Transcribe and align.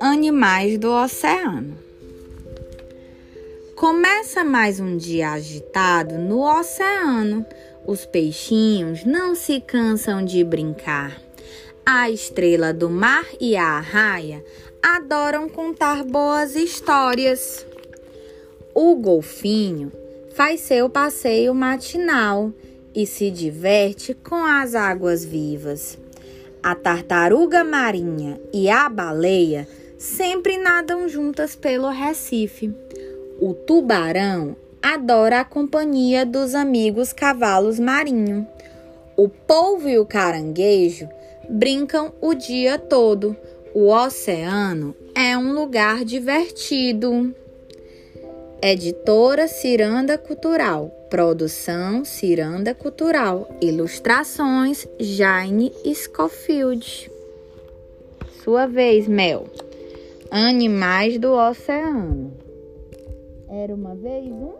Animais 0.00 0.78
do 0.78 0.90
oceano. 0.92 1.76
Começa 3.74 4.44
mais 4.44 4.80
um 4.80 4.96
dia 4.96 5.30
agitado 5.30 6.16
no 6.18 6.40
oceano. 6.40 7.46
Os 7.86 8.06
peixinhos 8.06 9.04
não 9.04 9.34
se 9.34 9.60
cansam 9.60 10.24
de 10.24 10.44
brincar. 10.44 11.20
A 11.84 12.10
estrela 12.10 12.72
do 12.72 12.88
mar 12.88 13.26
e 13.40 13.56
a 13.56 13.78
arraia 13.78 14.44
adoram 14.82 15.48
contar 15.48 16.04
boas 16.04 16.54
histórias. 16.54 17.66
O 18.74 18.94
golfinho 18.96 19.90
faz 20.34 20.60
seu 20.60 20.88
passeio 20.88 21.54
matinal 21.54 22.52
e 22.94 23.06
se 23.06 23.30
diverte 23.30 24.14
com 24.14 24.44
as 24.44 24.74
águas 24.74 25.24
vivas. 25.24 25.98
A 26.62 26.74
tartaruga 26.74 27.64
marinha 27.64 28.40
e 28.52 28.70
a 28.70 28.88
baleia 28.88 29.66
sempre 29.98 30.58
nadam 30.58 31.08
juntas 31.08 31.56
pelo 31.56 31.88
Recife. 31.88 32.72
O 33.40 33.54
tubarão 33.54 34.56
adora 34.82 35.40
a 35.40 35.44
companhia 35.44 36.26
dos 36.26 36.54
amigos 36.54 37.12
cavalos 37.12 37.78
marinhos. 37.78 38.44
O 39.16 39.28
polvo 39.28 39.88
e 39.88 39.98
o 39.98 40.06
caranguejo 40.06 41.08
brincam 41.48 42.12
o 42.20 42.34
dia 42.34 42.78
todo. 42.78 43.36
O 43.74 43.88
oceano 43.88 44.94
é 45.14 45.36
um 45.36 45.52
lugar 45.52 46.04
divertido. 46.04 47.34
Editora 48.64 49.48
Ciranda 49.48 50.16
Cultural. 50.16 50.88
Produção 51.10 52.04
Ciranda 52.04 52.72
Cultural. 52.72 53.48
Ilustrações 53.60 54.86
Jane 55.00 55.72
Schofield. 55.92 57.10
Sua 58.44 58.68
vez, 58.68 59.08
Mel. 59.08 59.48
Animais 60.30 61.18
do 61.18 61.32
oceano. 61.32 62.32
Era 63.50 63.74
uma 63.74 63.96
vez 63.96 64.26
um 64.26 64.52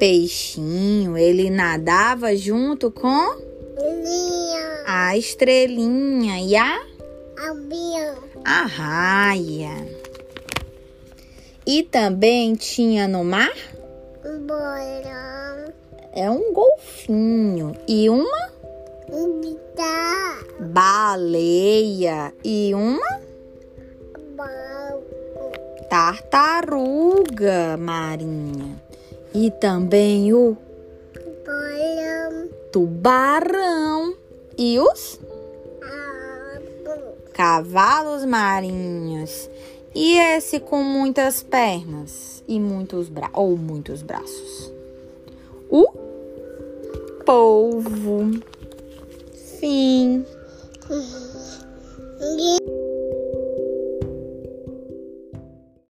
peixinho. 0.00 1.16
Ele 1.16 1.48
nadava 1.48 2.34
junto 2.34 2.90
com 2.90 3.38
a 4.84 5.16
estrelinha 5.16 6.40
e 6.40 6.56
a 6.56 6.94
a 8.44 8.66
raia. 8.66 10.03
E 11.66 11.82
também 11.82 12.54
tinha 12.54 13.08
no 13.08 13.24
mar? 13.24 13.54
É 16.12 16.30
um 16.30 16.52
golfinho. 16.52 17.74
E 17.88 18.10
uma? 18.10 18.52
Baleia. 20.60 22.34
E 22.44 22.74
uma? 22.74 23.20
Tartaruga 25.88 27.78
marinha. 27.78 28.82
E 29.34 29.50
também 29.52 30.34
o 30.34 30.58
tubarão. 32.70 34.14
E 34.58 34.78
os? 34.78 35.18
Cavalos 37.32 38.24
marinhos 38.26 39.48
e 39.94 40.18
esse 40.18 40.58
com 40.58 40.82
muitas 40.82 41.42
pernas 41.42 42.42
e 42.48 42.58
muitos 42.58 43.08
bra 43.08 43.30
ou 43.32 43.56
muitos 43.56 44.02
braços. 44.02 44.72
O 45.70 45.86
polvo 47.24 48.30
fim 49.60 50.24